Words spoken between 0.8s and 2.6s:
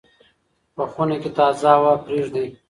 خونه کې تازه هوا پرېږدئ.